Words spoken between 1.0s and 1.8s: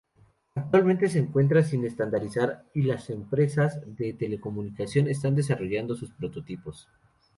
se encuentra